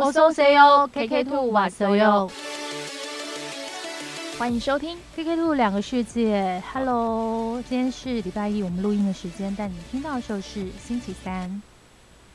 [0.00, 2.30] 我收 C O K K Two 瓦所有，
[4.38, 6.62] 欢迎收听 K K Two 两个世界。
[6.72, 11.60] Hello，今天是礼拜一，我们录音的时间，但你听到的时候是星期三。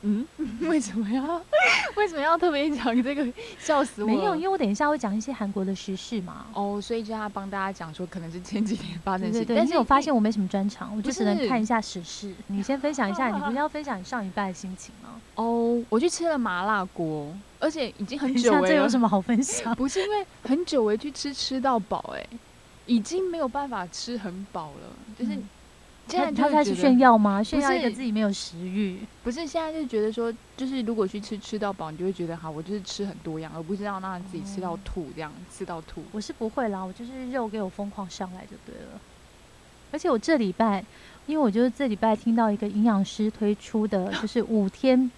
[0.06, 0.26] 嗯，
[0.68, 1.40] 为什么要
[1.96, 3.26] 为什么要特别讲这个？
[3.58, 4.06] 笑死我！
[4.06, 6.44] 没有，因为我等一下会讲一些韩国的时事嘛。
[6.52, 9.44] 哦，所以就要帮大家讲说，可能是前几天发生的事。
[9.48, 12.34] 但是我发现我没什么专长，我就只能看一下时事。
[12.48, 15.20] 你先分享一下，你不是要分享你上一拜的心情吗？
[15.36, 18.60] 哦，我去吃了麻辣锅，而且已经很久了。
[18.68, 19.74] 这有什么好分享？
[19.74, 22.26] 不是因为很久没去吃吃到饱，哎，
[22.84, 25.38] 已经没有办法吃很饱了，就是。
[26.06, 27.42] 现在他开始炫耀吗？
[27.42, 28.98] 炫耀一个自己没有食欲？
[29.22, 36.04] 不是，现在就觉得说，就是如果去吃吃到饱，你就会觉得好，我就是吃很多样，而不是让让自己吃到吐这样，吃到吐。
[36.12, 39.00] 我是不会啦，我就是肉给我疯狂上来就对了。
[39.92, 40.84] 而且我这礼拜，
[41.26, 45.10] 因为我就是这礼拜听到一个营养师推出的就是五天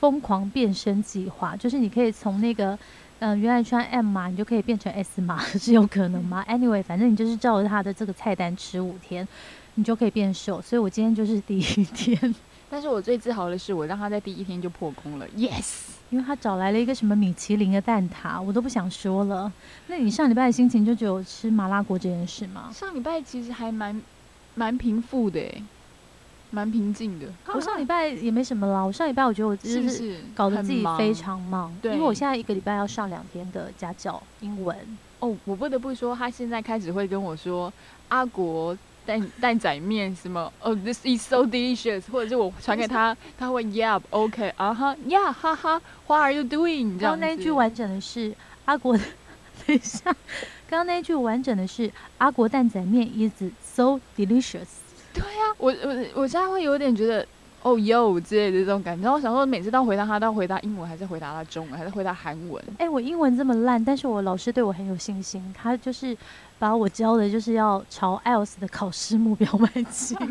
[0.00, 2.76] 疯狂变身计划，就是你可以从那个
[3.20, 9.26] 嗯原来穿 M 码，你就可以变成 S 码， 是有可能吗？Anyway，反正你就是照着他的这个菜单吃五天。
[9.76, 12.34] 你就可以变瘦，所以我今天就是第一天。
[12.70, 15.90] 但是我最自豪的是，我让他在第一天就破功了，yes！
[16.10, 19.52] 因为他找来了一个什么米其林的蛋挞，我都不想说了。
[19.86, 22.70] 那你上礼拜的心情就只有吃麻辣锅这件事吗？
[22.72, 24.00] 上礼拜其实还蛮
[24.56, 25.40] 蛮平复的，
[26.50, 27.26] 蛮平静的。
[27.46, 34.76] 我上礼拜也没什么啦，我上礼拜我觉得我就是搞得自己非常忙，因为我现在一个礼拜要上两天的家教英文。
[35.20, 37.72] 哦，我不得不说，他现在开始会跟我说
[38.08, 38.76] 阿国。
[39.06, 40.52] 蛋蛋仔面什么？
[40.60, 46.98] 哦，this is so delicious，或者是我传给他，他会 yeah，OK，啊哈，yeah，哈哈，What are you doing？
[46.98, 49.04] 刚刚那句完整的是阿国，等
[49.68, 50.04] 一下，
[50.68, 54.68] 刚刚那句完整的是阿国蛋仔面 is so delicious。
[55.12, 57.26] 对呀，我我我现在会有点觉得。
[57.64, 62.62] 哦哟之类的这种感觉，然后我想说，每次到回答他，都要回答英文，还是回答他中文，还是回答韩文？
[62.76, 66.14] 哎，我英文这么烂，但是我老师对我很有信心，他就是
[66.58, 70.16] 把我教的，就是要朝 IELTS 的考试目标迈进。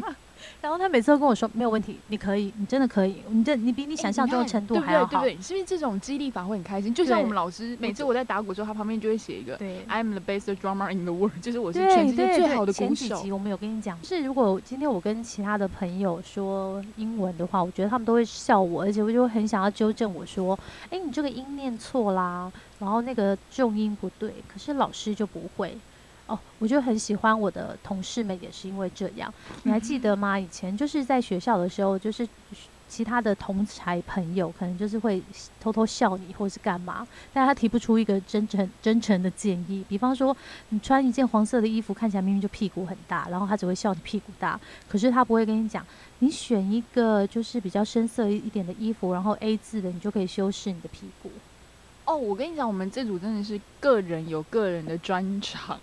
[0.59, 5.41] 然后他每次都跟我说没有问题，你可以，你真的可以，你这你比你想象中的程度还要好，对不对？
[5.41, 6.93] 是不是这种激励法会很开心？
[6.93, 9.57] 就像我们老师每次我在打鼓的时候，他旁边就会写一个
[9.89, 12.95] ，I'm the best drummer in the world，就是我是全世界最好的鼓手。
[12.95, 20.57] 前几集我们有跟你讲，是如果今天我跟其他的朋友说英文的话，我觉得他们都会笑我，而且我就很想要纠正我说，
[20.89, 22.49] 哎，你这个音念错啦，
[22.79, 24.33] 然后那个重音不对。
[24.47, 25.77] 可是老师就不会。
[26.27, 29.33] 哦，我就很喜欢我的同事们，也是因为这样。
[29.63, 30.39] 你还记得吗？
[30.39, 32.27] 以前就是在学校的时候，就是
[32.87, 35.21] 其他的同才朋友，可能就是会
[35.59, 39.83] 偷偷笑你，或是干嘛，但他提不出一个真诚真诚的建议。
[39.89, 40.35] 比方说，
[40.69, 45.85] 你穿一件黄色的衣服，看起来明明就屁股很大，然后他只会笑你屁股大，可是他不会跟你讲，
[46.19, 51.29] 你选一个就是比较深色一点的衣服，然后 A 字的，你就可以修饰你的屁股。
[52.05, 55.79] 哦，我跟你讲，我们这组真的是个人有个人的专长，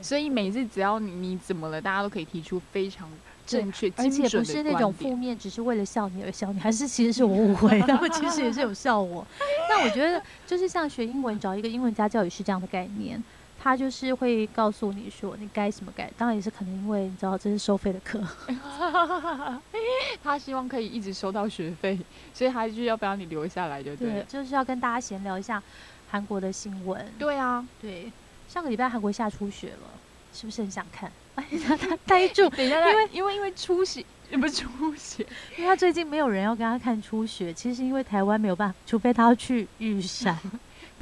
[0.00, 3.08] 所以每次只要你你怎么了，大家都可以提出非常
[3.46, 9.26] 正确、而且不是那种负面，只是为了笑你而笑你，还是其实是我误会，他 们其实也是有笑我。
[9.68, 13.22] 但我觉得就是像学英文，找一个英文家教也是这样的概念。
[13.64, 18.22] 他就是会告诉你说你该什么该，当然也是可能因为你知道这是收费的课，
[20.22, 21.98] 他希望可以一直收到学费，
[22.34, 25.62] 所以他就要不要你留下来就对，就是要跟大家闲聊一下
[26.10, 27.10] 韩国的新闻。
[27.18, 28.12] 对啊，对，
[28.50, 29.88] 上个礼拜韩国下初雪了，
[30.34, 31.10] 是不是很想看？
[31.36, 35.26] 哎，他他呆住，等一下，因为因为因为出血，不是出血，
[35.56, 40.38] 因为他最近没有人要跟他看初雪，其实是因为台湾没有办法，除非他要去玉山。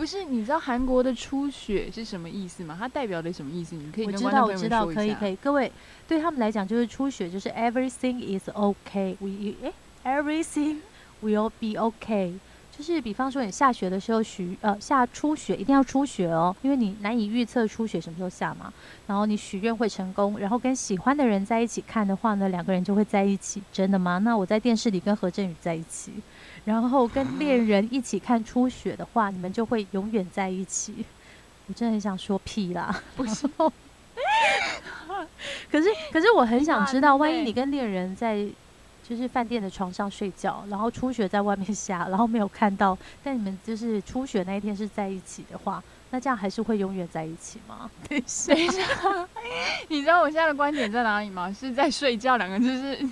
[0.03, 2.77] 不是，你知道韩国的初雪是什么意思吗？
[2.77, 3.77] 它代表的什么意思？
[3.77, 5.71] 你可以跟观众朋友说可以可以，各位
[6.09, 9.55] 对他们来讲就是初雪，就是 everything is okay，we
[10.03, 10.79] 哎 everything
[11.23, 12.37] will be okay，
[12.77, 18.73] 就是比方说你下雪的时候许呃下初雪一定要初雪哦，因为你难以预测初雪什么时候下嘛。
[19.07, 24.19] 然后你许愿会成功，然后跟喜欢的人在一起看的话呢，两个人就会在一起，真的吗？
[24.19, 26.12] 那我在电视里跟何振宇在一起。
[26.65, 31.05] 然后跟恋人一起看初雪的话，你们就会永远在一起。
[31.69, 33.49] 我真的很想说屁啦，不 是。
[35.70, 38.47] 可是可是我很想知道，万一你跟恋人在
[39.09, 47.91] 就是饭店的床上睡觉，然后初雪在外面下，然后没有看到，但你们就是初雪那一天是在一起的话，那这样还是会永远在一起吗？
[48.09, 48.47] 等一下，
[49.88, 51.53] 你知道我现在的观点在哪里吗？
[51.53, 53.09] 是在睡觉，两个人就是。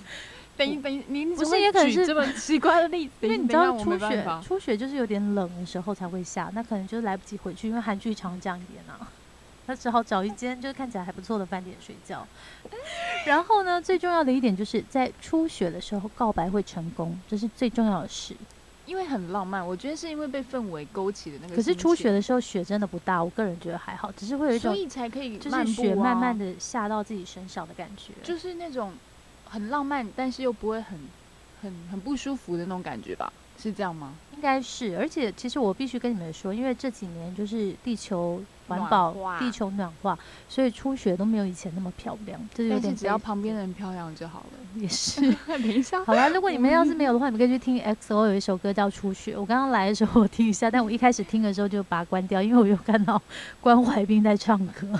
[0.60, 3.12] 等等，您不是也可能是这么奇怪的例子？
[3.22, 9.08] 因为你知道初雪，初雪就是有点冷的时候才会下，那可能就是来不及回去，因为韩剧常这样演啊。
[9.66, 12.26] 他只好找一间就是看起来还不错的饭店睡觉。
[13.24, 18.34] 然后呢，最重要的一点就是在初雪的时候告白会成功，这是最重要的事。
[18.86, 21.54] 因为很浪漫，我觉得是因为被氛围勾起的那个。
[21.54, 28.12] 可是初雪，的时候雪真的不大，我个人觉得还好，只是会有一种所以才可以就是雪慢慢啊，的下到自己身上的感觉。
[28.24, 28.92] 就是那种
[29.50, 30.98] 很浪漫，但是又不会很
[31.60, 33.32] 很很不舒服的那种感觉吧？
[33.58, 34.14] 是这样吗？
[34.34, 40.18] 应该是，而且其实我必须跟你们说，因为这几年就是地球环保、地球暖化，
[40.48, 44.80] 所以初雪都没有以前那么漂亮，这有点只要旁边的人漂亮就好了。
[44.80, 45.20] 也是。
[45.46, 49.36] 等一下，好了，如果你们要是没有的话，你们可以去听 XO 有一首歌叫《初雪》。
[49.38, 53.20] 我刚刚来的时候我听一下，但我一开始听的时候就把它关掉，因为我有看到
[53.60, 54.98] 关怀斌在唱歌。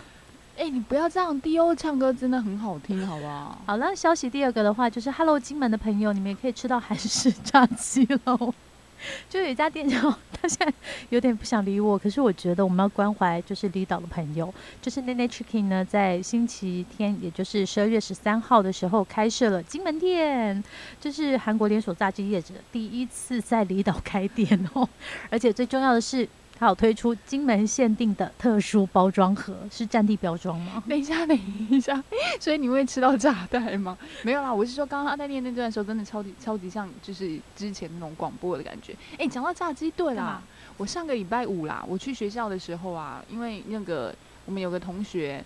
[0.61, 3.59] 哎、你不要这样，D.O 唱歌真的很好听，好不好？
[3.65, 8.53] 好了，消息第二个的话就是，Hello 金门的朋友，你们也可以吃到韩式炸鸡喽。
[9.31, 9.99] 就有一家店叫，
[10.31, 10.71] 他现在
[11.09, 14.53] 有点不想理我，可是我觉得我们要关怀就是离岛的朋友，
[14.83, 20.62] 就是 Nene Chicken 呢，在星期天，也就是十二月十三号的时候开设了金门店，
[21.01, 24.87] 这是韩国连锁炸鸡业者第一次在离岛开店哦，
[25.31, 26.29] 而且最重要的是，
[26.61, 30.83] 它有推出金门限定的特殊包装盒，是战地标装吗？
[30.87, 31.35] 等一下，等
[31.71, 32.05] 一下，
[32.39, 33.97] 所以你会吃到炸弹吗？
[34.23, 38.95] 没有啦，我是说刚刚他在念那段的时候，真的超级超级像就是之前那种广播的感觉。
[39.17, 40.43] 哎、讲到炸鸡，对啦，
[40.77, 44.15] 我上个礼拜五啦，我去学校的时候啊，因为那个
[44.45, 45.43] 我们有个同学，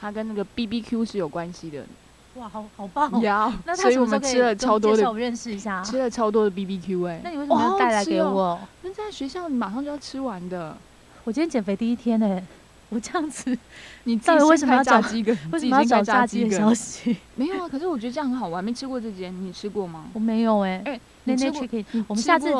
[0.00, 1.86] 他跟那个 B B Q 是有关系的，
[2.38, 3.20] 哇，好好棒哦！
[3.20, 5.82] 呀，那他所以我什么吃了超多的我认识一下。
[5.82, 8.58] 吃了超多的 B B Q 哎、那你为什么要带来给我？
[8.82, 10.76] 那在学校你马上就要吃完的，
[11.24, 12.40] 我今天减肥第一天呢、
[12.90, 13.56] 我这样子
[14.04, 15.36] 你到底为什么要找炸鸡梗？
[15.50, 17.16] 为什么要找炸鸡的消息？
[17.36, 20.04] 没有啊，可是我觉得这样很好玩，没吃过这间，你吃过吗？
[20.12, 22.52] 我没有哎、哎、那那你吃过？chicken，你我们下次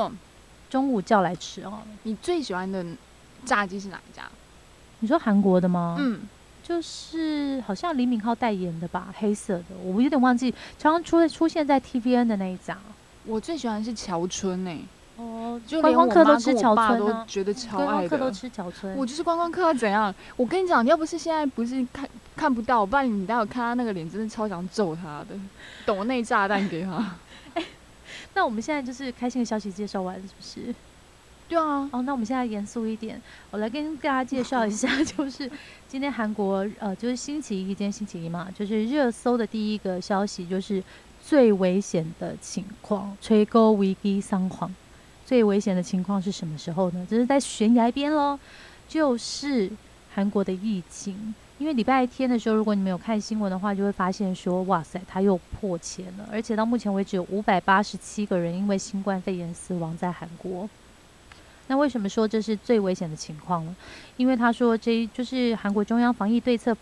[0.71, 1.81] 中午叫来吃哦。
[2.05, 2.85] 你最喜欢的
[3.45, 4.23] 炸鸡是哪一家？
[5.01, 5.97] 你说韩国的吗？
[5.99, 6.21] 嗯，
[6.67, 12.77] 就是好像李敏镐代言的吧，黑色的，我有点忘记，常常出出现在 TVN 的那一张。
[13.25, 14.85] 我最喜欢是乔春诶、
[15.17, 18.09] 哦，就观光连我妈客都吃乔跟我爸村啊，都觉得超观爱的。
[18.09, 18.97] 光客都吃乔春。
[18.97, 20.13] 我就是观光客要怎样？
[20.37, 25.39] 我跟你讲，要不是现在不是看看不到，不然你待会看他那个脸，真的超想揍他的，
[25.85, 27.15] 抖内炸弹给他。
[28.35, 30.75] 那我们现在就是开心的消息介绍完，是不是？
[31.49, 33.21] 对啊，哦，那我们现在严肃一点，
[33.51, 35.51] 我来跟大家介绍一下， 就是
[35.87, 40.83] 今天韩国呃，就是星期一，今天星期一嘛，就是热搜的第一个消息就是
[41.25, 44.75] 最危险的情况，吹沟危机桑黄。
[45.25, 47.07] 最危险的情况是什么时候呢？
[47.11, 48.39] 就是在悬崖边喽，
[48.89, 49.71] 就是
[50.15, 51.35] 韩国的疫情。
[51.59, 60.69] 因为礼拜天的时候，如果你们有看新闻的话，就会发现说，哇塞，它又破千了，而且到目前为止有五百八十七个人因为新冠肺炎死亡在韩国。
[61.69, 63.75] 那为什么说这是最危险的情况呢？
[64.17, 66.77] 因为他说这就是韩国中央防疫对策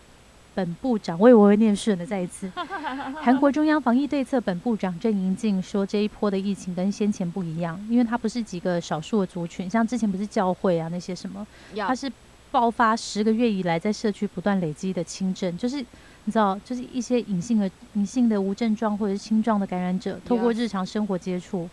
[0.53, 2.49] 本部长，我以为我会念顺的，再一次，
[3.21, 12.09] 韩国中央防疫对策本部长郑银静说，这一波的疫情跟先前不一样，因为它不是几个少数的族群，像之前不是教会啊那些什么，要它是
[12.51, 15.77] 爆发十个月以来在社区不断累积的轻症，就是
[16.23, 21.67] 你知道，就是一些隐性的隐性的无症状或者是轻状的感染者，透过日常生活接触。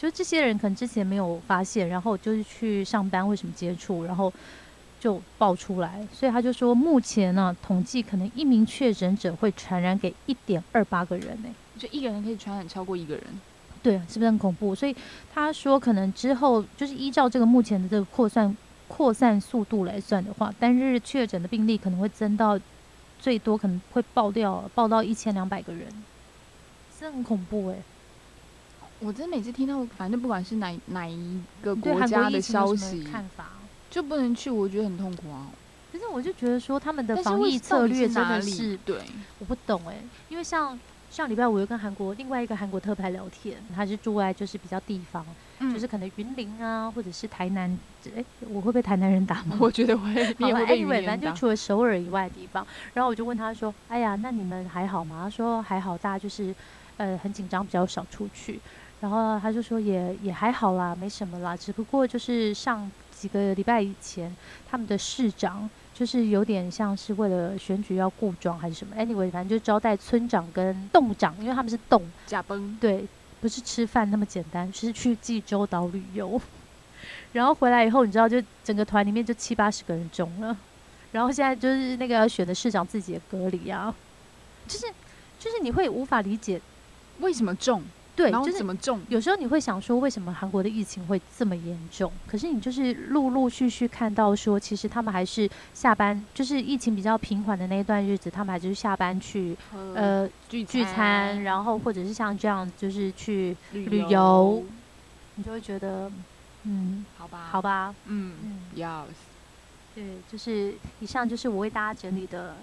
[0.00, 4.32] 就是这些人可能之前没有发现，然后就是去上班为什么接触，然后
[4.98, 13.24] 就爆出来，所以他就说，目前呢、统计可能一名确诊者会传染给一点二八个人呢、就一个人可以传染超过一个人。
[13.82, 14.74] 对，是不是很恐怖？
[14.74, 14.96] 所以
[15.34, 18.56] 他说，可能之后就是依照这个目前的这个扩散
[18.88, 22.58] 扩散速度来算的话，单日确诊的病例可能会增到
[23.18, 25.86] 最多可能会爆掉爆到一千两百个人，
[26.98, 27.76] 这很恐怖哎、
[29.00, 33.50] 我真的每次听到，反正不管是哪哪一个国国家的消息，看法？
[33.88, 35.48] 就不能去，我觉得很痛苦啊。
[35.90, 39.02] 可是我就觉得说他们的防疫策略真的是对，
[39.38, 39.96] 我不懂哎、
[40.28, 40.78] 因为像
[41.08, 45.26] 上礼拜我又跟韩国另外一个韩国特派聊天，他是住在就是比较地方，
[45.58, 47.76] 嗯就是可能云林啊，或者是台南，
[48.14, 49.56] 哎、我会被台南人打吗？
[49.60, 52.64] 我觉得会，也会被语，anyway，言打反正就除了首尔以外的地方，
[52.94, 56.54] 然后我就问他说：“哎呀，那你们还好吗？”他说：“还好，大家就是
[56.98, 58.62] 呃很紧张，比较少出去。”
[59.00, 64.34] 然后他就说也也还好啦，没什么啦，只不过就是上几个礼拜以前，
[64.68, 72.76] 他们的市长就是有点像是为了选举要顾庄还是什么，anyway，反正就招待村长跟洞长，因为他们是洞，假崩。
[72.80, 73.06] 对，
[73.40, 76.40] 不是吃饭那么简单，是去济州岛旅游。
[77.32, 80.54] 然后回来以后，你知道，就整个团里面就七八十个人中了。
[81.12, 83.94] 然后现在就是那个要选的市长自己也隔离啊，
[84.68, 84.86] 就是
[85.38, 86.60] 就是你会无法理解，
[87.20, 87.82] 为什么中？
[88.14, 89.02] 对，然后就是怎么中？
[89.08, 92.12] 有时候你会想说，为什么韩国的疫情会这么严重？
[92.26, 104.64] 可是你就是陆陆续续看到说，其实他们还是下班，就是疫情比较平缓的那一段日子，他们还就是下班去呃，呃聚聚餐，然后或者是像这样，就是去旅旅游
[105.36, 106.10] 你就会觉得，
[106.64, 109.06] 嗯，好吧，好，吧，嗯嗯，，yes，
[109.94, 112.56] 对，就是以上就是我为大家整理的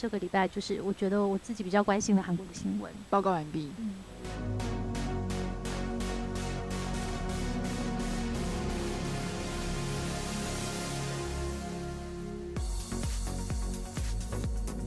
[0.00, 2.88] 这个礼拜，就是我觉得我自己比较关心的韩国的新闻。
[3.10, 3.68] 报告完毕。
[3.78, 3.94] 嗯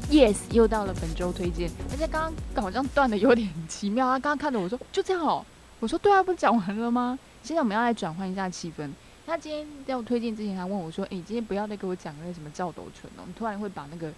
[0.09, 4.07] ，Yes，又到了本周推荐，而且刚刚好像断的有点奇妙。
[4.07, 5.45] 啊刚刚看着我说就这样哦，
[5.81, 7.19] 我说对啊，不是讲完了吗？
[7.43, 8.89] 现在我们要来转换一下气氛。
[9.27, 14.11] 他今天在我推荐之前，还问我说：“哎、你今天不要再给我讲那个什么赵斗淳哦，你突然会把那个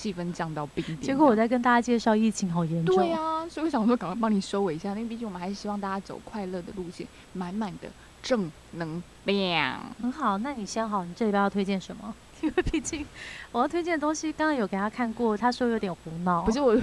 [0.00, 7.88] 气氛降到冰点。”结果我在跟大家介绍疫情好严重，对啊，所以我想说赶快帮你收尾一下，因为毕竟我们还是希望大家走快乐的路线，满满的
[8.22, 9.80] 正能量。
[10.00, 10.38] 很好。
[10.38, 12.14] 那你先好，你这里边要推荐什么？
[12.40, 13.04] 因为毕竟
[13.52, 16.42] 我要推荐的东西，刚刚有给他看过，他说有点胡闹。
[16.42, 16.74] 不是我，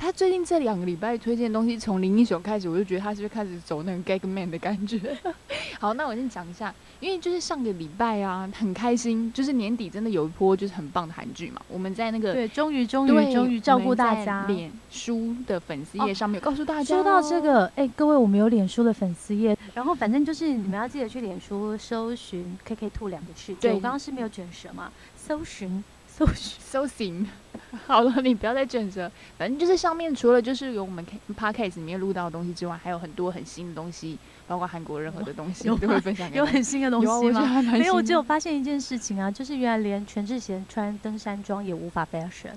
[0.00, 5.00] 他最近这两个礼拜推荐的东西，从林一雄开始，我就觉得他是不是开始走那个 gag man 的感觉。
[5.80, 11.60] 好，那我先讲一下，因为就是上个礼拜啊，很开心，就是年底真的有一波就是很棒的韩剧嘛。
[11.68, 14.46] 我们在那个对，终于终于终于照顾大家。
[14.46, 23.60] 脸书的粉丝页哦上面有告诉大家、说到这，个，哎、各位，我们有脸书的粉丝页，然后反正就是你们要记得去脸书搜寻 KK Two 两个世界。
[23.60, 25.82] 对我刚刚是没有卷舌嘛，搜寻
[26.18, 26.60] 搜寻。
[26.60, 27.28] 搜行。
[27.86, 29.10] 好了，你不要再卷舌。
[29.36, 31.06] 反正就是上面除了就是有我们
[31.38, 37.62] podcast 里面录到的东西之外，还有很多很新的东西，包括韩国任何的东西有都会分享有很新的东西吗？
[37.62, 42.56] 没有，我只有发现一件事情啊，就是原来连全智贤穿登山装也无法 fashion，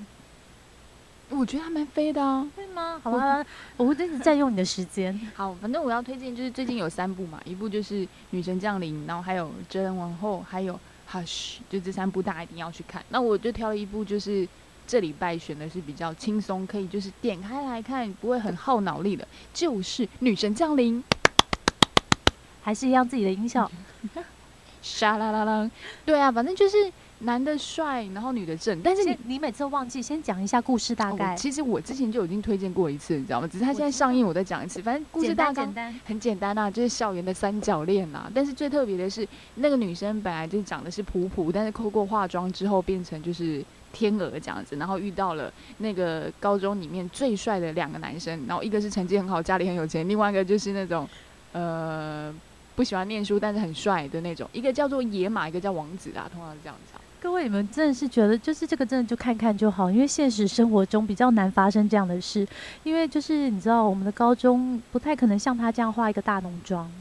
[1.30, 2.48] 我觉得还蛮飞的啊。
[2.56, 3.00] 对吗？
[3.04, 3.44] 好吧，
[3.76, 5.20] 我会一直占用你的时间。
[5.36, 10.74] 好，反正我要推荐就是最近有三部嘛，一部就是《女神降临》，然后还有《哲人王后》，还有
[11.12, 11.26] 《Hush》，
[11.70, 13.04] 就这三部大家一定要去看。
[13.10, 14.48] 那我就挑了一部，就是
[14.88, 21.04] 这礼拜选的是比较轻松，可以就是点开来看，不会很耗脑力的，就是《女神降临》。
[22.64, 23.70] 还是一样自己的音效，
[24.84, 25.72] 沙啦啦啦，
[26.06, 33.48] 对啊，反正就是男的帅，然后女的正，但是你你每次都忘记先讲一下故事大哦概，其实我之前就已经推荐过一次，你知道吗？
[33.48, 34.82] 只是他现在上映，我再讲一次。
[34.84, 35.74] 反正故事大纲。
[36.06, 38.30] 很简单啊，就是校园的三角恋啊。
[38.34, 43.64] 但是最特别的是，那个女生本来就是长得是普普，但是透过化妆之后变成就是
[43.94, 51.08] 天鹅这样子，然后遇到了那个高中里面最帅的两个男生，然后一个是成绩很好，家里很有钱，另外一个就是那种
[51.52, 52.34] 呃
[52.76, 57.01] 不喜欢念书但是很帅的那种，一个叫做野马，一个叫王子啊，通常是这样子啊。
[57.22, 62.48] 各位，你们真的是觉得，就是这个真的就看看就好，因为现实生活中比较难发生这样的事，
[62.84, 66.92] 因为就是你知道，我们的高中不太可能像他这样画一个大浓妆，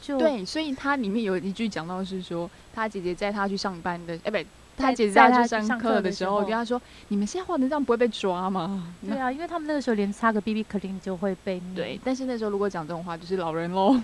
[0.00, 4.38] 就对，所以他里面有一句讲到是说，他姐姐载他去上班的，哎、不，
[4.78, 12.00] 他姐姐载他去上上课的时候，跟他说：“你们现在画成这样不会被抓吗？”对啊，因为他们那个时候连擦个 BB cream 就会被对，。
[12.02, 13.94] 但是那时候如果讲这种话，就是老人喽。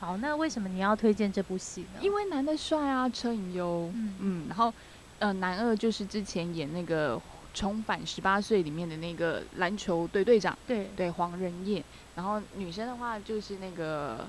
[0.00, 2.00] 好，那为什么你要推荐这部戏呢？
[2.00, 4.72] 因为男的帅啊，车银优，嗯嗯然后
[5.18, 7.16] 呃，男二就是之前演那个
[7.52, 11.82] 《重返十八岁》里面的那个篮球队队长，对对黄仁烨。
[12.14, 14.24] 然后女生的话就是那个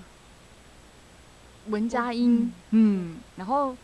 [1.67, 3.75] 文佳音，嗯，然后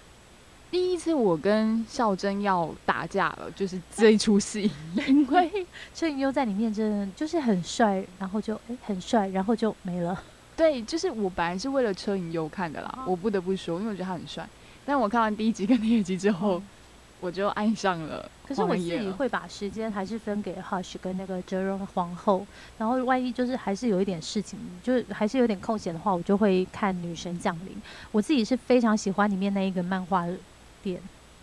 [0.71, 4.71] 第一次我跟孝珍要打架了，就是这一出戏，
[5.07, 10.19] 因为车银优在里面真的就是很帅，然后就哎很帅，然后就没了。
[10.55, 14.47] 对，就是我本来是为了车银优看的啦，哦我不得不说，因为我觉得他很帅。
[14.85, 16.61] 但我看完第一集跟第二集之后，
[17.19, 18.81] 我就爱上了可是我自。
[18.81, 22.45] 己会把时间还是分给 Hush 跟那个哲人皇后，
[22.77, 27.81] 然后万一就是还是有一点事情，就是还是有点空闲的话，我就会看女神降临。
[28.11, 30.25] 我自己是非常喜欢里面那一个漫画
[30.83, 31.01] 店，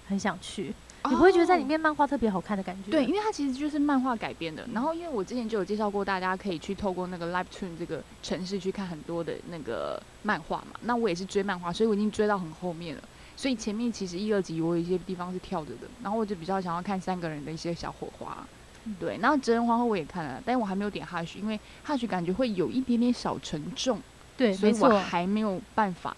[0.09, 0.73] 很想去。
[1.11, 2.90] 你不会觉得在里哦面漫画特别好看的感觉？
[2.90, 4.66] 对，因为它其实就是漫画改编的。
[4.73, 10.78] 然后，因为我之前就有介绍过，大家可以去透过那个 Live Tune 这个城市去看很多的那个漫画嘛。
[10.82, 13.02] 那我也是追漫画，所以我已经追到很后面了。
[13.37, 18.47] 所以前面其实一二集我有一些地方是跳着的，然后我就比较想要看三个人的一些小火花。
[18.85, 24.00] 嗯对，然后哲人皇后我也看了，但我还没有点 Hush，因为 Hush 感觉会有一点点小沉重，
[24.37, 24.99] 对，所以我。
[24.99, 26.16] 还没有办法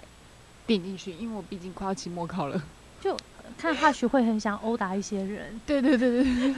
[0.67, 2.63] 点进去，因为我毕竟快要期末考了。
[3.59, 6.55] 看哈许会很想殴打一些人，对对对对对，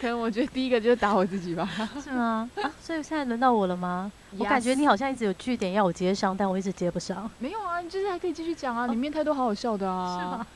[0.00, 1.68] 可能我觉得第一个就是打我自己吧。
[2.02, 2.50] 是吗？
[2.56, 4.10] 啊，所以现在轮到我了吗？
[4.38, 10.18] 我感觉你好像一直有据点要我接上，但我一直接不上，没有啊，你就是还可以继续讲啊，里面太多好好笑的啊。
[10.18, 10.46] 是吗？？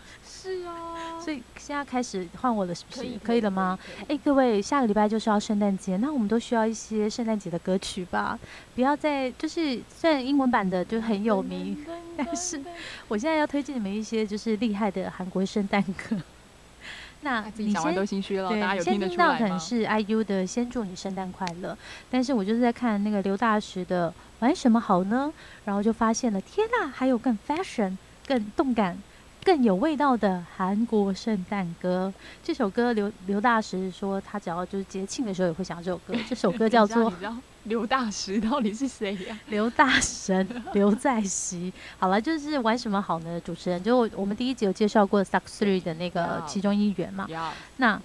[0.42, 1.18] 是啊。
[1.20, 3.00] 所以现在开始换我了，是不是？
[3.00, 3.78] 可以可以了吗？？
[4.08, 8.38] 哎、各位，下个礼拜就是要圣诞节，那我们都需要一些圣诞节的歌曲吧？
[8.74, 11.84] 不要再就是虽然英文版的就很有名，
[12.16, 12.60] 但是
[13.08, 16.16] 我现在要推荐你们一些就是厉害的韩国圣诞歌。
[17.20, 19.58] 那你先都心虚了，对，大家有先听得出来听到可能？
[19.58, 21.72] 是 IU 的《先祝你圣诞快乐》，
[22.08, 25.32] 但是我就是在看那个刘大石的《玩什么好呢》，
[25.64, 28.96] 然后就发现了，天呐，还有更 fashion、更动感、
[29.48, 32.12] 更有味道的韩国圣诞歌。
[32.44, 36.12] 这首歌刘刘大石说，他只要就是节庆的时候也会想这首歌。
[36.28, 37.10] 这首歌叫做
[37.62, 41.72] 刘大石 到底是谁呀、刘大神 刘在熙。
[41.98, 43.40] 好了，就是玩什么好呢？
[43.40, 47.24] 主持人就我我们第一集有介绍过 Suck Three 的那个其中一员嘛。
[47.30, 47.98] 要那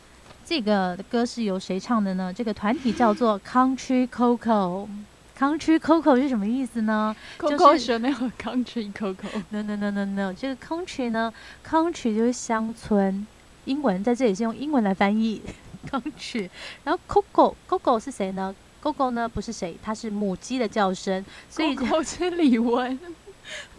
[0.46, 2.34] 这个歌是由谁唱的呢？
[2.34, 4.88] 这个团体叫做 Country Coco。
[5.38, 11.34] Country Coco 是什么意思呢 Coco Chanel Country Coco，？No No No No No，这个 Country 呢
[11.68, 13.26] ，Country 就是乡村，
[13.66, 15.42] 英文在这里是用英文来翻译
[15.90, 16.50] Country。
[16.84, 22.98] 然后 Coco Coco 是谁呢？Coco 呢不是谁，它是母鸡的叫声，所以 Coco 是李玟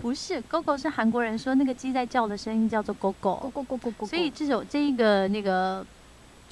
[0.03, 3.51] 不是 Gogo 是韩国人说那个鸡在叫的声音叫做 Gogo。
[3.51, 5.85] ，Go Go Go Go，所以这首这一个那个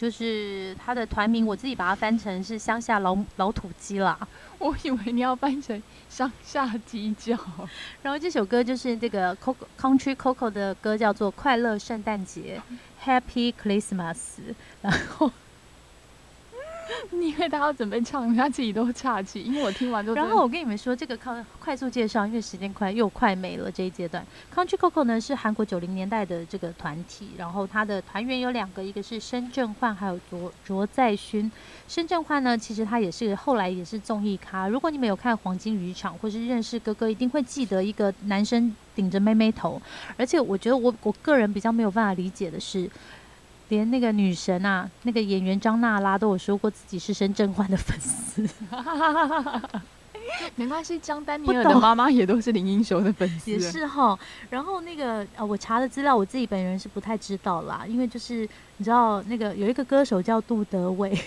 [0.03, 4.19] 就是它的团名，我自己把它翻成是乡下老老土鸡啦。
[4.59, 7.39] 我以为你要翻成乡下鸡叫，
[8.03, 12.61] 然后这首歌就是这个 Coco Country Coco 的歌，叫做《快乐圣诞节》
[13.09, 14.17] （Happy Christmas）。
[14.81, 15.31] 然后，
[17.11, 24.25] 你以为他要准备唱，他自己都岔气，因为我听完都真的然后我跟你们说，这个康快速介绍，因为时间快又快没了这一阶段。
[24.55, 31.51] Country Coco 呢是韩国九零年代的这个团体，然后它的团员有两个，一个是申正焕，还有卓卓在勋。
[31.89, 34.69] 申正焕呢，其实他也是后来也是综艺咖。
[34.69, 39.81] 如果你们有看《黄金渔场》或是认识哥哥，一定会记得一个男生顶着妹妹头。
[40.17, 42.89] 而且我觉得我我个人比较没有办法理解的是。
[43.69, 48.49] 连那个女神啊，那个演员张娜拉都有说过自己是深圳焕的粉丝。
[50.57, 54.19] 没关系，张丹尼不懂尔的妈妈也都是林英雄的粉丝，也是哈，
[54.51, 61.19] 然后那个呃，我查的资料，我自己本人是不太知道啦，因为就是你知道那个有一个歌手叫杜德伟，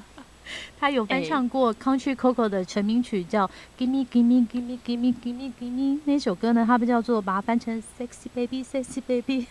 [0.78, 3.46] 他有翻哎唱过 Country Coco 的成名曲叫
[3.78, 9.46] 《Give Me Give Me Give Me Give Me Give Me Give Me》那首歌呢，他们叫做把它翻成 Sexy Baby Sexy Baby。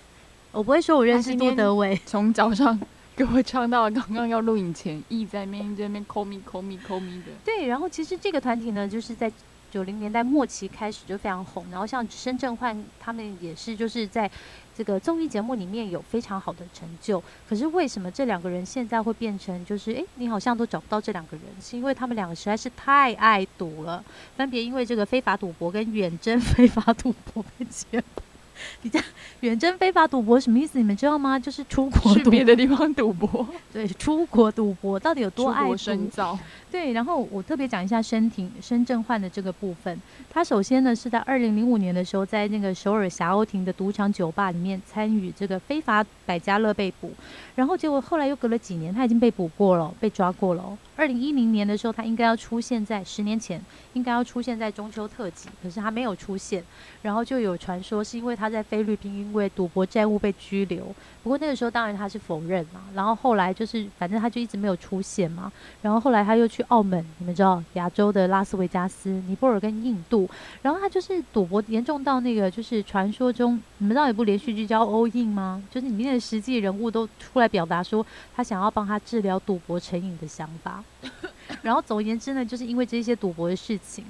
[0.55, 2.79] 我不会说我认识杜他今天德伟，从早上
[3.13, 7.31] 给我唱到刚刚要录影前，一直在那边一直在那边 call me call me call me 的。
[7.43, 9.29] 对，然后其实这个团体呢，就是在
[9.69, 14.31] 九零年代末期开始就非常红，然后像深圳焕他们也是就是在
[14.73, 17.21] 这个综艺节目里面有非常好的成就。
[17.49, 24.01] 可是为什么这两个人现在会变成就是诶，你好像都找不到这两个人，是因为他们两个实在是太爱赌了，
[24.37, 28.23] 分别因为这个非法赌博跟远征 非法赌博被揭发。
[28.83, 29.07] 你这样
[29.41, 30.77] 远征非法赌博什么意思？
[30.77, 31.37] 你们知道吗？
[31.39, 35.77] 就是出国去，别的地方赌博， 对，出国赌博到底有多爱赌？
[35.77, 36.37] 深造。
[36.75, 39.97] 对，然后我特别讲一下申庭申正焕的这个部分。
[40.29, 47.13] 他首先呢是在二零零五年的时候，在那个首尔霞鸥亭的赌场酒吧里面参与这个非法百家乐被捕，
[47.55, 50.77] 然后结果后来又隔了几年，他已经被捕过了，被抓过了。
[50.97, 53.61] 二零一零年的时候，他应该要出现在十年前
[53.93, 56.61] 应该要出现在中秋特辑，可是他没有出现，
[57.01, 60.93] 然后就有传说是因为他在菲律宾因为赌博债务被拘留，
[61.25, 70.29] 不过那个时候当然他是否认嘛，然后后来就是反正他就一直没有出现嘛，然后后来他又去澳门，你们知道亚洲的拉斯维加斯、尼泊尔跟印度，
[70.61, 75.63] 然后他就是赌博严重到那个就是传说中，你们知道有部连续剧叫《All In》吗？
[75.71, 80.83] 就是里面的实际人物都出来表达说他想要帮他治疗赌博成瘾的想法。
[81.63, 84.05] 然后总而言之呢，就是因为这些赌博的事情，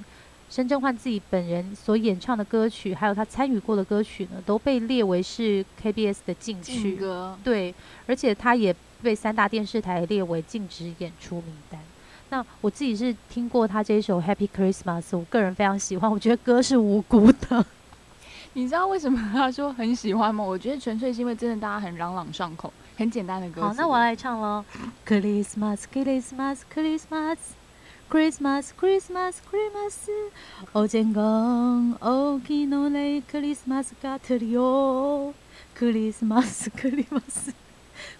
[0.48, 6.96] 申正焕自己本人所演唱的歌曲，还有他参与过的歌曲呢，都被列为是 KBS 的禁劲区。
[6.96, 7.74] 歌，对，
[8.06, 11.80] 而且他也被三大电视台列为禁止演出名单。
[12.30, 17.64] 那我自己是听过他这一首《Happy Christmas》，我个人非常喜欢，我觉得歌是无辜的。
[18.54, 20.42] 你知道为什么他说很喜欢吗？
[20.42, 23.60] 我觉得纯粹是因为真的大家很朗朗上口，很简单的歌。
[23.60, 24.64] 好，那我来唱喽。
[25.06, 27.36] Christmas, Christmas, Christmas,
[28.09, 30.09] Christmas, Christmas, Christmas.
[30.73, 35.33] 어젠건 오기 노래 Christmas 같으리요.
[35.77, 37.53] Christmas, Christmas.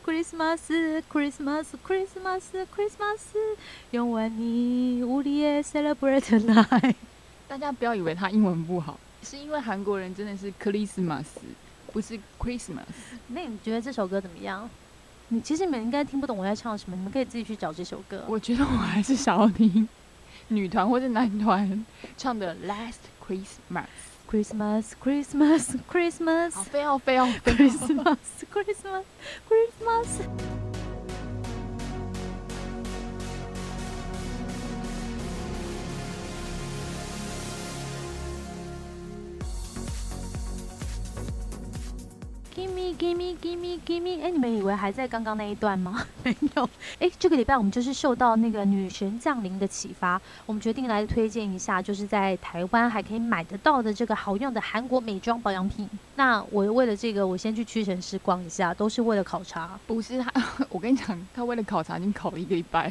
[0.04, 0.71] Christmas,
[1.10, 3.34] Christmas, Christmas, Christmas.
[3.93, 6.95] 영원히 우리의 celebrate night.
[7.47, 11.26] 大家不要以为他英文不好，是因为韩国人真的是 Christmas，
[11.91, 12.86] 不是 Christmas。
[13.28, 14.69] 那你觉得这首歌怎么样？
[15.29, 18.25] 你其实你们应该听不懂我在唱什么，你们可以自己去找这首歌。
[18.29, 19.89] 我觉得我还是想要听
[20.49, 21.85] 女团或者男团
[22.17, 23.87] 唱的 Last Christmas。
[24.29, 28.17] Christmas, Christmas, Christmas, 好，非要非要非要 Christmas,
[28.53, 29.05] Christmas,
[29.49, 30.76] Christmas。
[42.57, 44.25] Give me, give me, give me, give me。
[44.25, 46.03] 哎，你们以为还在刚刚那一段吗？
[46.25, 46.66] 没有。
[46.99, 55.87] 哎，这个礼拜我们就是受到那个女神降临的启发，我们决定来推荐一下，就是在台湾还可以买得到的这个好用的韩国美妆保养品。
[56.14, 59.79] 那我为了这个，我先去屈臣氏逛一下，都是为了考察。
[59.87, 60.33] 不是他，
[60.71, 62.90] 我跟你讲，他为了考察已经考了一个礼拜。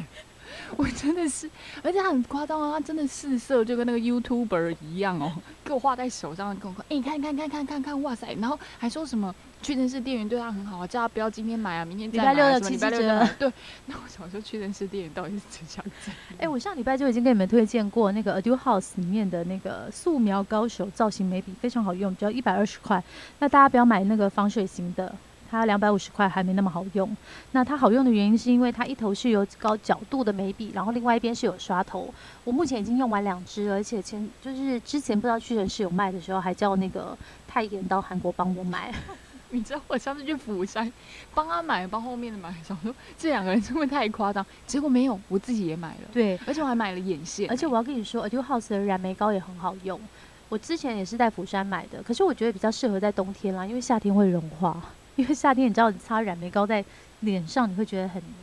[0.76, 1.48] 我真的是，
[1.82, 5.32] 而且他很夸张啊，他真的试色就跟那个 YouTuber 一样哦，
[5.64, 12.32] 给我画在手上，跟我说，哎，看看看看看看，哇塞，然后还说什么屈臣氏店员对他很好啊，叫他不要今天买啊，明天再买。
[12.32, 12.90] 礼拜六的七折。
[13.38, 13.52] 对，
[13.86, 16.10] 那我想说屈臣氏店员到底是怎样子？
[16.38, 23.02] 哎，我上礼拜就已经给你们推荐过那个 Adu House 里面的那个素描高手造型眉笔，非常好用，只要一百二十块。
[23.38, 25.14] 那大家不要买那个防水型的。
[25.58, 27.16] 它两百五十块还没那么好用，
[27.52, 32.12] 那它好用的原因是因为它一头是有高角度的眉笔，然后另外一边是有刷头。
[32.44, 37.16] 我目前已经用完两支，而且前就是之前不知道屈臣氏有卖的时候，还叫那个
[37.48, 38.92] 泰妍到韩国帮我买。
[39.50, 40.92] 你知道我上次去釜山
[41.32, 44.44] 帮他买，帮后面的买，想说这两个人是不是太夸张？
[44.66, 46.08] 结果没有，我自己也买了。
[46.12, 47.48] 对，而且我还买了眼线。
[47.48, 50.00] 而且我要跟你说，Adu House 的染眉膏也很好用。
[50.48, 54.82] 我之前也是在釜山买的，可是我觉得比较适合在冬天啦，因为夏天会融化。
[55.16, 56.84] 因为夏天，你知道，你擦染眉膏在
[57.20, 58.34] 脸上，你会觉得很黏。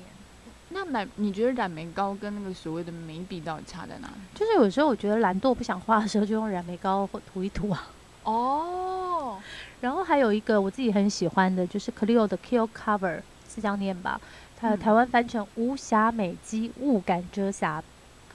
[0.70, 4.14] 那染，你觉得染眉膏跟那个所谓的眉笔到底差在哪里？
[4.34, 7.90] 就是有时候我觉得懒惰不想画的时候，就用染眉膏或涂一涂啊。
[8.24, 9.40] 哦。
[9.82, 13.22] 然后还有一个我自己很喜欢的，就是 Clio 的 Kill Cover，
[13.54, 14.20] 是这样念吧？
[14.60, 17.84] 它台湾翻成无瑕美肌雾感遮瑕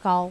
[0.02, 0.30] 膏。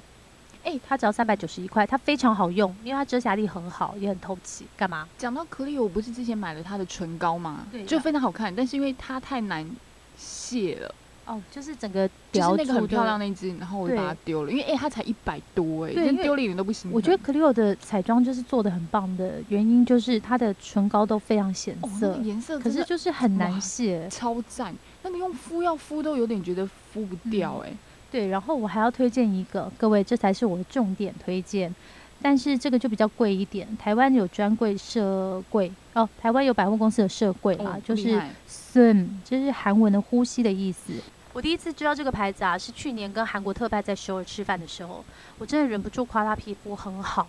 [0.63, 4.65] 哎，它只要三百九十一块，它非常好用，因为它遮瑕力很好，也很透气。
[4.75, 5.07] 干嘛？
[5.17, 7.65] 讲到可丽，我不是之前买了它的唇膏吗？
[7.71, 9.69] 对，就非常好看，但是因为它太难
[10.17, 10.93] 卸了。
[11.25, 16.89] 哦，就是整个就是那个很漂亮那支，然后我就把它丢了，因为哎，它才一百多哎，连丢了一点都不行。
[16.89, 24.73] 我觉得可丽欧的彩妆就是做的很棒的原因，就是它的唇膏都非常显色，颜色可是就是很难卸，超赞。
[25.03, 27.73] 那你用敷要敷都有点觉得敷不掉哎。
[28.09, 31.73] 对，然后我还要推荐一个，各位，这才是我的重点推荐。
[32.19, 40.93] 但是这个就比较贵一点，台湾有专柜设柜哦，台湾有百货公司的设柜啦，就是 Sun，就是韩文的呼吸的意思。
[41.33, 45.05] 我第一次知道这个牌子啊，是去年跟韩国特派在首尔吃饭的时候，
[45.37, 47.27] 我真的忍不住夸他皮肤很好，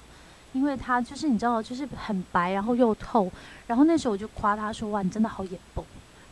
[0.54, 3.30] 因为他就是你知道，就是很白，然后又透，
[3.66, 5.84] 然后那时候我就夸他说，哇，你真的好眼崩。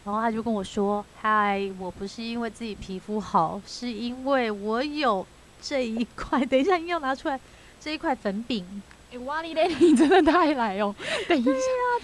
[0.06, 5.26] 然后他就跟我说：“嗨，我不是因为自己皮肤好，是因为我有
[5.60, 6.38] 这一块。
[6.46, 7.40] 等一下，硬要拿出来
[7.80, 8.64] 这一块粉饼。
[9.12, 10.94] 哎，哇哩嘞，你真的太来哦！
[11.28, 11.50] 等一下，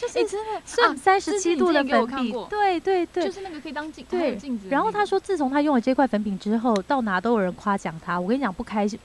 [0.01, 4.69] 就是真的是三十七度的粉饼，对对对，就是那个可以当镜对镜子。
[4.69, 8.19] 然后他说，自从他用了这块粉饼之后，到哪都有人夸奖他。
[8.19, 8.99] 我跟你讲，不开心，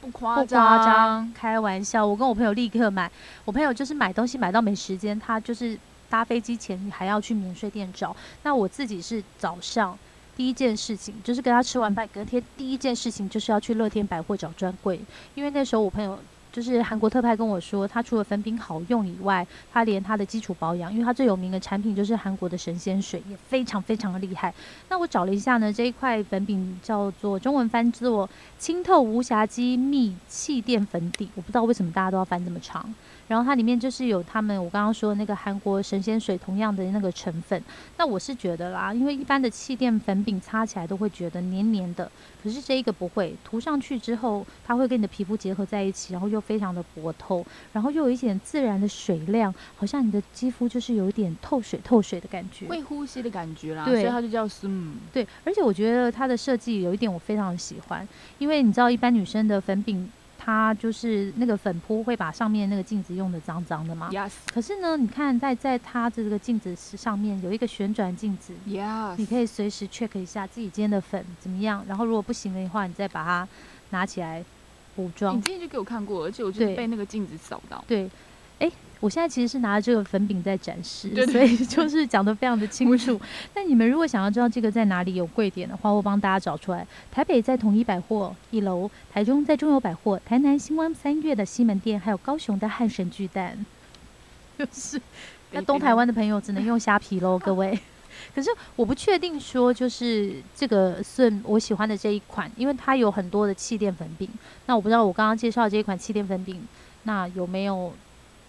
[0.00, 2.06] 不夸张，开玩笑。
[2.06, 3.10] 我跟我朋友立刻买，
[3.44, 5.76] 我朋友就是买东西买到没时间，他就是。”
[6.10, 9.98] 搭飞机前你还要去免税店找，那我自己是早上
[10.36, 15.00] 第一件事情就是跟他吃完饭，隔天第一件事情就是要去乐天百货找专柜，
[15.34, 16.18] 因为那时候我朋友。
[16.52, 24.52] 就是韩国特派跟我说，他除了粉饼好用以外，他连他的基础保养，因为他最有名的产品就是韩国的神仙水，也非常非常的厉害。
[24.88, 32.92] 那我找了一下呢，这一块粉饼叫做中文翻作清透无瑕肌密气垫粉底，我不知道为什么大家都要翻这么长。
[33.30, 37.62] 然后它里面就是有他们我刚刚说的那个韩国神仙水同样的那个成分。
[37.96, 42.10] 那我是觉得啦，因为一般的气垫粉饼擦起来都会觉得黏黏的，
[42.42, 53.84] 可是这一个不会，涂上去之后，它会跟你的皮肤结合在一起，然后又非常的薄透，然后又有一点自然的水量，好像你的肌肤就是有一点透水透水的感觉，会呼吸的感觉啦。
[53.84, 54.94] 对，所以它就叫 Sum。
[55.12, 58.06] 对，而且我觉得它的设计有一点我非常喜欢，
[58.38, 60.10] 因为你知道一般女生的粉饼，
[60.42, 64.08] 它就是那个粉扑会把上面那个镜子用的脏脏的嘛。
[64.10, 64.32] Yes。
[64.52, 68.54] 可是呢，你看在在它这个镜子上面有一个旋转镜子。
[68.66, 69.16] Yes。
[69.18, 73.48] 你可以随时 check 一下自己今天的粉怎么样，然后如果不行的话，你再把它
[73.90, 74.42] 拿起来。
[74.96, 77.82] 补妆，你之前就给我看过，而且我就是被那个镜子扫到。
[77.86, 78.10] 对，哎，
[79.00, 83.18] 我现在其实是拿着这个粉饼在展示，所以就是讲的非常的清楚。
[83.54, 86.86] 那你们如果想要知道这个在哪里有贵点的话，我帮大家找出来。
[87.10, 93.64] 台北在统一百货一楼，台中在中友百货，台南新湾三月的西门店，还有高雄的汉神巨蛋。
[94.58, 95.00] 就是，
[95.52, 97.78] 那东台湾的朋友只能用虾皮喽， 各位。
[98.34, 104.28] 可是我不确定说就是这个是我喜欢的这一款，因为它有很多的气垫粉饼。
[104.66, 106.60] 那我不知道我刚刚介绍这一款气垫粉饼，
[107.04, 107.90] 那有没有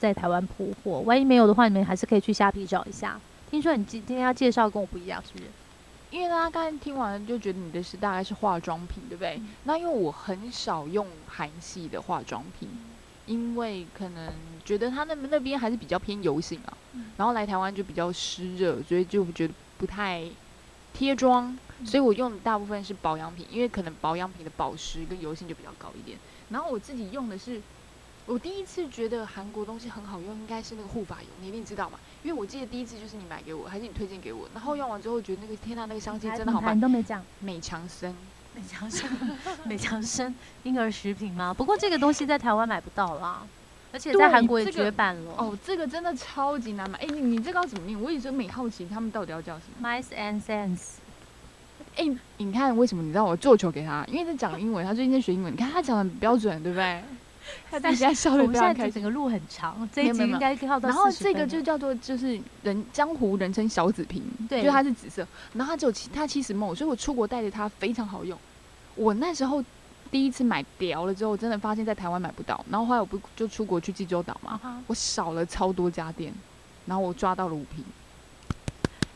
[0.02, 1.02] 在台湾铺货？
[1.02, 3.22] 万一没有的话，你们还是可以去虾皮找一下。
[3.52, 5.46] 听说你今今天要介绍跟我不一样，是不是？
[6.10, 9.40] 因为大家刚才听完就觉得你的是大概是化妆品，对不对？
[9.66, 12.68] 那因为我很少用韩系的化妆品。
[13.28, 14.34] 因为可能
[14.66, 16.74] 觉得他那那边还是比较偏油性啊，
[17.16, 20.26] 然后来台湾就比较湿热，所以就觉得不太
[20.92, 26.18] 贴妆，所以我用的大部分是保养品，因为可能保养品的保湿跟油性就比较高一点。
[26.50, 27.62] 然后我自己用的是，
[28.28, 32.00] 我第一次觉得韩国东西很好用，应该是那个护发油，你一定知道嘛？
[32.24, 37.22] 因为我记得第一次就是你买给我，还是你推荐给我，然后用完之后觉得那个天呐，那个香气真的好棒，都没讲。
[37.40, 38.16] 美强生，
[38.56, 39.10] 美强生，
[39.66, 41.54] 美强生婴儿食品吗？
[41.54, 43.42] 不过这个东西在台湾买不到啦，
[43.92, 45.34] 而且在韩国也绝版了。
[45.38, 47.00] 哦，这个真的超级难买。
[47.00, 48.00] 哎，你你这个要怎么念？
[48.00, 51.02] 我一直很好奇他们到底要叫什么？Mice and Sense。
[51.98, 52.08] 哎，
[52.38, 53.04] 你看为什么？
[53.04, 55.52] 你知道我做球给他，因为在讲英文，他最近在学英文。
[55.52, 57.04] 你看他讲的很标准，对不对？
[57.70, 58.94] 他现在笑的非常开心。
[58.94, 65.28] 整个路很长，这一集应该跳到然后这个就叫做就是人江湖人称小紫瓶，对，就它是紫色。
[65.54, 68.38] 然后它只有七，它七十梦，所以我出国带着它非常好用。
[68.96, 69.64] 我那时候
[70.10, 72.64] 第一次买掉了之后，真的发现在台湾买不到。
[72.70, 76.34] 然后后来我不就出国去济州岛嘛，我少了超多家店，
[76.86, 77.84] 然后我抓到了五瓶。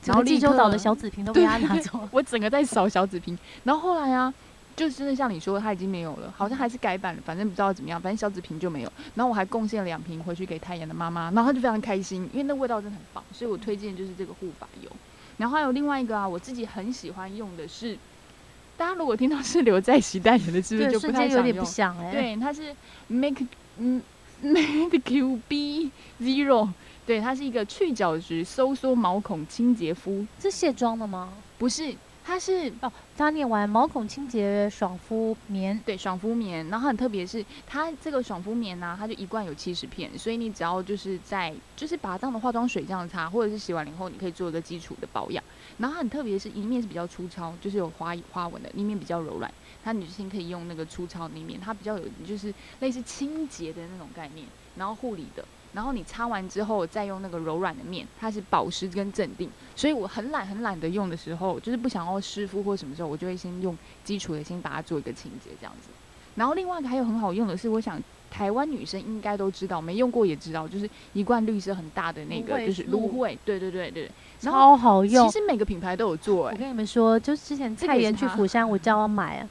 [0.05, 3.35] 然后济州岛的小紫瓶都被他拿走，我整个在扫小紫瓶。
[3.63, 4.31] 然后后来啊，
[4.75, 8.91] 就真的像你说，他已经没有了，好像还是改版了，反正不知道怎么样，反正小紫瓶就没有。
[9.13, 14.89] 然后我还贡献两瓶回去给太阳的妈妈，然后她就非常开心，因为那味道真的很棒，所以我推荐就是这个护发油。
[15.37, 17.97] 然后还有另外一个啊，我自己很喜欢用的是，
[18.75, 22.11] 大家如果听到是刘在熙代言的，是不是就不太有点不想哎？
[22.11, 22.75] 对，它是
[23.07, 23.45] Make
[23.77, 24.01] 嗯
[24.41, 26.69] Make Q B Zero。
[27.05, 31.29] 对，它是一个去角质、收缩毛孔、清洁肤，是卸妆的吗？
[31.59, 31.93] 不是，
[32.27, 36.67] 它是哦，它念完毛孔清洁爽肤棉，对，爽肤棉。
[36.69, 45.43] 然后很特别是，它这个爽肤棉呢，它就一罐有七十片，所以你只要就是在就是把它当的化妆水这样擦，或者是洗完脸后，你可以做一个基础的保养。
[45.77, 49.53] 然后很特别是，一面是比较粗糙，就是有花花纹的，一面比较柔软。
[49.83, 55.45] 它女性可以用那个粗糙那面，它比较有就是类似清洁的那种概念，然后护理的。
[55.75, 59.49] 然后你擦完之后，再用那个柔软的面，它是保湿跟镇定。
[59.75, 65.89] 所以我很懒很懒得用的时候，就是不想要湿敷或什么时候，我就会先用基础的，先把它做一个清洁这样子。
[66.35, 73.37] 然后另外一个还有很好用的是，我想台湾女生应该都知道，没用过也知道，就是一罐绿色很大的那个，就是芦荟。
[73.45, 74.09] 对对对对，
[74.39, 75.27] 超好用。
[75.27, 76.47] 其实每个品牌都有做。
[76.47, 79.47] 我跟你们说，就是之前蔡妍去釜山，我叫我买啊。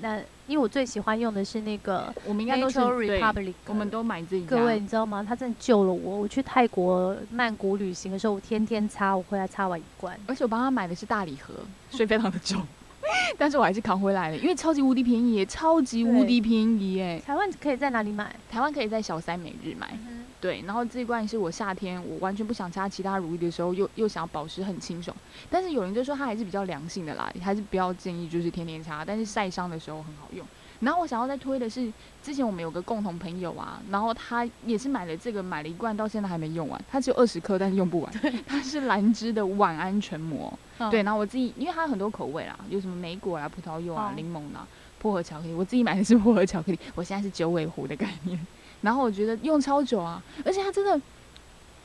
[0.00, 5.24] 那因为我最喜欢用的是那个，我们应该都是 Republic，我们都买这个各位，你知道吗？
[5.26, 6.18] 它真的救了我。
[6.18, 10.18] 我去泰国曼谷旅行的时候，我天天擦，我回来擦完一罐。
[10.26, 11.54] 而且我帮他买的是大礼盒，
[11.90, 12.60] 所以非常的重，
[13.38, 17.18] 但是我还是扛回来了，因为超级无敌便宜，超级无敌便宜哎！
[17.24, 18.34] 台湾可以在哪里买？
[18.50, 19.96] 台湾可以在小三每日买。
[20.44, 25.16] 对，然后这一罐是我夏天我完全不想擦其他乳液的时候，又又想要保湿很清爽。
[25.48, 29.02] 但是有人就说它还是比较凉性的啦，还是不要建议就是天天擦。
[29.02, 30.46] 但是晒伤的时候很好用。
[30.80, 31.90] 然后我想要再推的是，
[32.22, 38.12] 之前我们有个共同朋友啊，然后他也是买了这个，买了一罐到现在还没用完，它只有二十克，但是用不完。
[38.46, 40.52] 它是兰芝的晚安唇膜。
[40.90, 46.78] 对，然后我自己因为它有很多口味啦，有什么莓果啊、葡萄柚啊、柠檬啊、薄荷巧克力，我自己买的是 薄荷巧克力。
[46.94, 48.38] 我现在是九尾狐的概念。
[48.84, 51.00] 然后我觉得用超久啊，而且它真的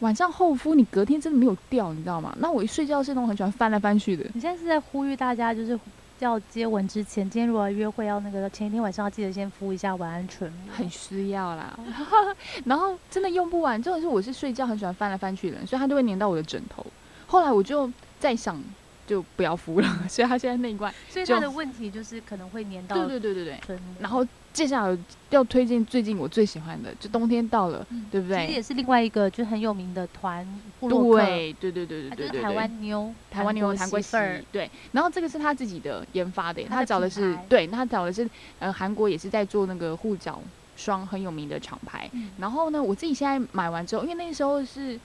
[0.01, 2.35] 晚上厚敷，你隔天真的没有掉，你知道吗？
[2.39, 4.23] 那我一睡觉是那种很喜欢翻来翻去的。
[4.33, 5.79] 你现在是在呼吁大家，就是
[6.19, 10.73] 要接吻之前，今天如果要约会，要那个前一天晚上要记得先敷一下晚安唇膜。
[10.75, 11.79] 很需要啦。
[12.65, 16.85] 然后真的用不完，重点是我是睡觉很喜欢翻来翻去的人，所以它就会粘到我的枕头。
[17.25, 18.61] 后来我就在想，
[19.09, 19.87] 就不要敷了。
[20.07, 22.95] 所以他现在那一罐，所以他的问题就是可能会粘到。
[22.95, 23.79] 对对对对对。
[23.99, 24.25] 然后。
[24.51, 24.97] 接下来
[25.29, 28.41] 要推荐最近我最喜欢的，就冬天到了，对不对？
[28.41, 30.43] 其实也是另外一个就很有名的团，
[30.81, 34.17] 对对对对对对对，台湾妞，台湾妞韩国媳
[34.51, 34.69] 对。
[34.91, 40.41] 然后这个是他自己的研发的，他找的是对，他找的是呃韩国也是在做那个护脚
[40.75, 42.09] 霜很有名的厂牌。
[42.39, 44.99] 然后呢，我自己现在买完之后，因为那时候是。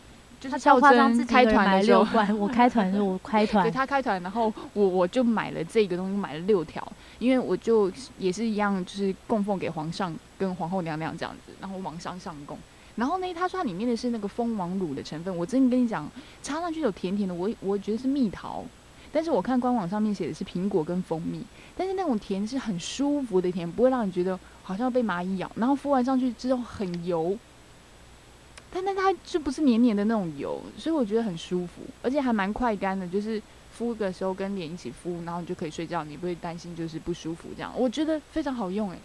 [0.49, 6.87] 他超夸张，自己开团的时候，我开 团是我开团，对他开团，然后我我就买了这个东西，买了六条，
[7.19, 12.57] 因为我就也是一样，就是供奉给皇上跟皇后娘娘这样子，然后往上上供。
[12.97, 16.09] 然后呢，他说它里面的是那个蜂王乳的成分，我真的跟你讲，
[16.43, 18.65] 插上去有甜甜的，我我觉得是蜜桃，
[19.11, 21.43] 但是我看官网上面写的是苹果跟蜂蜜，
[21.77, 27.37] 但是那种甜是很舒服的甜，不会让你觉得好像被蚂蚁咬，然后敷完上去之后很油。
[28.75, 33.07] 但但它就不是黏黏的那种油，所以我觉得很舒服，而且还蛮快干的。
[33.07, 33.41] 就是
[33.73, 37.73] 敷的时候跟脸一起敷，然后你就可以睡觉，你不会担心就是不舒服这样。
[37.79, 38.99] 我觉得非常好用哎，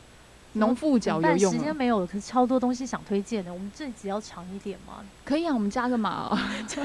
[0.54, 4.96] 农妇脚有但用了，时间没有了，可是超多东西想推荐的，我们这集要长一点吗。
[5.24, 6.38] 可以啊，我们加个码、哦，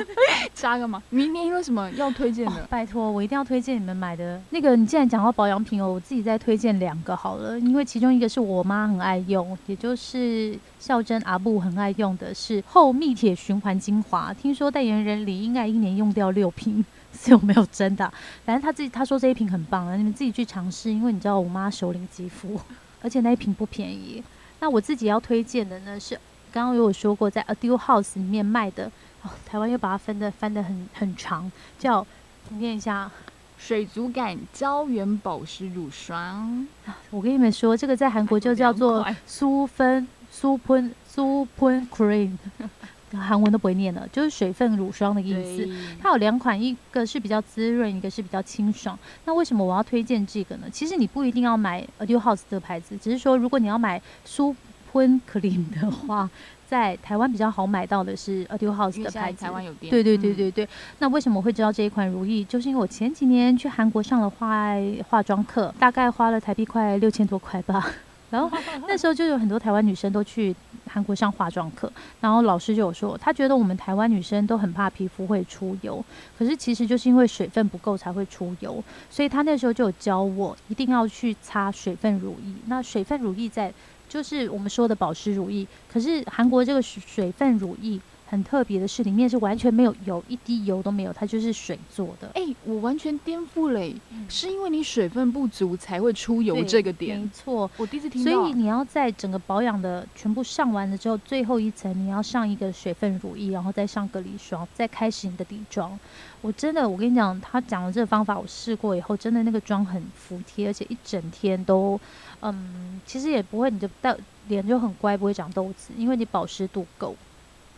[0.52, 1.02] 加个码。
[1.08, 4.76] 明年有什么要推荐哦的？，拜托，我一定要推荐你们买的那个。
[4.76, 14.32] 你既然讲到保养品哦，我自己再推荐两个好了，因为其中一个是我妈很爱用，也就是孝珍阿布很爱用的是厚密铁循环精华。
[14.34, 16.84] 听说代言人李英爱一年用掉六瓶，
[17.18, 18.12] 是有没有真的啊、
[18.44, 22.60] 反正他自己他说这一瓶很棒啊，你们自己去尝试，因为你知道我妈熟龄肌肤，
[23.04, 24.20] 而且那一瓶不便宜。
[24.58, 26.18] 那我自己要推荐的呢是
[26.50, 28.90] 刚刚有说过，在 Adil House 里面卖的，
[29.22, 32.04] 哦，台湾又把它分的翻的很很长，叫
[32.48, 33.10] 你念一下。
[33.56, 36.66] 水族感胶原保湿乳霜，
[37.10, 42.36] 我跟你们说，这个在韩国就叫做苏芬苏喷苏喷 cream，
[43.16, 45.68] 韩文都不会念了，就是水分乳霜的意思。
[46.00, 48.98] 它有两款，一个是比较滋润，一个是比较清爽。
[49.24, 50.66] 那为什么我要推荐这个呢？
[50.72, 54.54] 其实你不一定要买 Adil House 这个牌子，只是说如果你要买苏
[54.92, 56.28] 喷 cream 的话，
[56.66, 59.44] 在台湾比较好买到的是 Adil House 因为现在的牌子。
[59.44, 62.44] 台湾有店，对对对嗯，对对，那为什么会知道这一款如意？
[62.44, 64.74] 就是因为我前几年去韩国上了化
[65.08, 67.90] 化妆课，大概花了台币快六千多块吧。
[68.30, 68.50] 然后
[68.88, 70.54] 那时候就有很多台湾女生都去
[70.88, 76.04] 韩国上化妆课，然后老师就有说，他觉得我们台湾女生都很怕皮肤会出油，
[76.38, 82.52] 可是其实就是因为水分不够才会出油，所以他那时候就有教我一定要去擦水分乳液。
[82.66, 83.72] 那水分乳液在
[84.08, 92.30] 就是我们说的保湿乳液，可是韩国这个水分乳液很特别的是，里面是完全没有油，一滴油都没有，它就是水做的。
[92.34, 97.70] 哎、我完全颠覆嘞，嗯是因为你水分不足才会出油这个点没，错。
[97.76, 98.32] 我第一次听到。
[98.32, 105.96] 所以你要在整个保养的全部上完了之后，最后一层你要上一个水分乳液，然后再上隔离霜，再开始你的底妆。
[106.40, 111.98] 我真的，我跟你讲，他讲的这个方法我试过以后，真的那个妆很服帖，而且一整天都，
[112.40, 114.16] 嗯，其实也不会，你的到
[114.48, 117.14] 脸就很乖，不会长痘子，因为你保湿度够。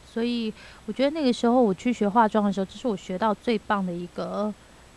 [0.07, 0.53] 所以
[0.87, 4.53] 我觉得那个时候我去学化妆的时候，这是我学到最棒的一个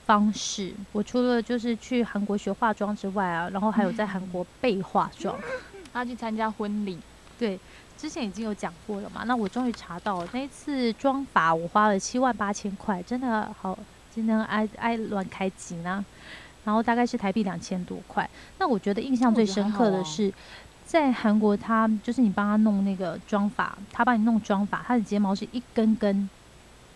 [0.05, 0.73] 方式。
[0.91, 5.35] 我除了就是去韩国学化妆之外啊，然后还有在韩国被化妆。
[5.91, 6.99] 他去参加婚礼，
[7.37, 7.59] 对，
[7.97, 9.23] 之前已经有讲过了嘛。
[9.25, 13.77] 那我终于查到了，那一次妆法我花了七万八千块，真的好，
[14.15, 16.05] 真的爱爱乱开机呢。
[16.63, 18.29] 然后大概是台币两千多块。
[18.59, 20.31] 那我觉得印象最深刻的是，
[20.89, 26.27] 在韩国他就是你帮他弄那个妆法，他帮你弄妆法，他的睫毛是一根根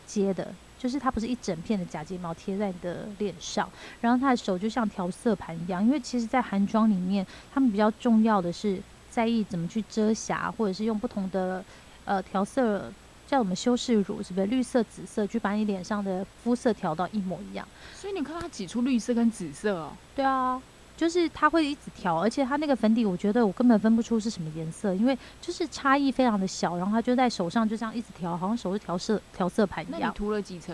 [0.08, 0.51] 接的。
[0.79, 3.69] 就是它不是一整片的假睫毛贴在你的脸上，
[4.01, 11.63] 然后他的手就像调色盘一样，因为其实，在韩妆里面，他们比较重要的是在意怎么去遮瑕，或者是用不同的
[12.03, 12.91] 呃调色，
[13.25, 17.65] 叫什么修饰乳，是不是绿色、紫色，去把你脸上的肤色调到一模一样。
[17.95, 20.62] 所以你看他挤出绿色跟紫色哦，对啊，
[21.04, 30.00] 就是它会一直调，而且它那个粉底，我觉得我根本分不出是什么颜色，因为就是差异非常的小，然后它就在手上就这样一直调，好像手是调色调色盘一样。
[30.00, 30.74] 那你涂了几层？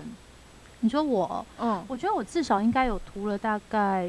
[0.82, 4.08] 你说我，嗯，我觉得我至少应该有涂了大概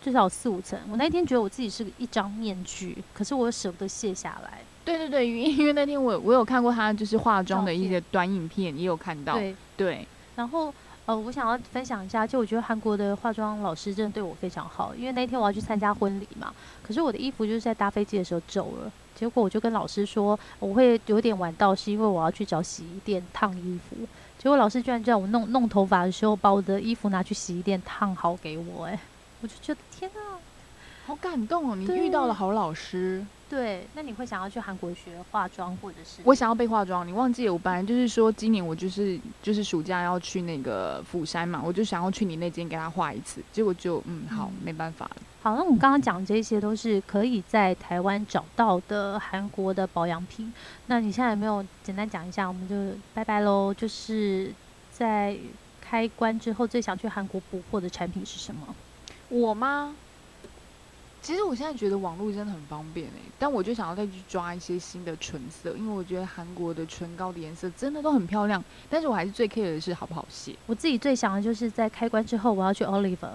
[0.00, 0.78] 至少四五层。
[0.92, 4.60] 我那天觉得我自己是一张面具，可是我又舍不得卸下来。
[4.84, 10.72] 对对对，因为那天我我有看过他就是化妆的一些短影片，也有看到，对，对，然后
[11.08, 23.96] 呃，我想要分享一下，就我觉得韩国的化妆老师真的对我非常好，因为那天我要去参加婚礼嘛，可是我的衣服就是在搭飞机的时候皱了，结果我就跟老师说我会有点晚到，是因为我要去找洗衣店烫衣服，
[24.38, 29.00] 结果老师居然叫我弄弄头发的时候把我的衣服拿去洗衣店烫好给我、哎，
[29.40, 30.36] 我就觉得天啊！
[31.06, 31.74] 好感动哦！
[31.74, 33.24] 你遇到了好老师。
[33.48, 37.52] 对，那你会想要去韩国学化妆，或者是我想要被化妆，你忘记了？
[37.52, 45.16] 我本来就是说今年我就是就是暑假要去那个釜山嘛，我就想要去你那间给他画一次，结果就嗯好，嗯没办法了。
[45.40, 50.52] 好，那我们刚刚讲这些都是可以在台湾找到的韩国的保养品。
[50.88, 52.46] 那你现在有没有简单讲一下？
[52.46, 53.72] 我们就拜拜喽。
[53.72, 54.52] 就是
[54.92, 55.36] 在
[55.80, 58.74] 开关之后最想去韩国补货的产品是什么？
[59.30, 59.94] 我吗？
[61.20, 70.54] 其实我现在觉得网络真的很方便诶、但我就想要再去抓一些新的唇色，因为我觉得韩国的唇膏的颜色真的都很漂亮，但是我还是最 care 的是好不好卸。
[70.66, 73.28] 我自己最想的就是在开关之后我要去 Oliver。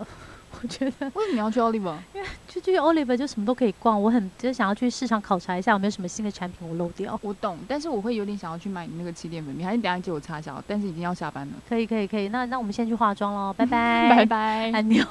[0.61, 1.97] 我觉得为什么你要去 Oliver？
[2.13, 7.19] 因为就去 Oliver 就什么都可以逛，我很就想要去市场考察一下有没有什么新的产品我漏掉。
[7.23, 10.63] 我懂，但是我会有点想要去买你那个气垫粉饼，还是等下借我擦一下哦？
[10.67, 14.71] 但是已经要下班了，可以可以可以，那那我们先去化妆喽，拜拜， 拜拜。
[14.71, 15.03] 安妞。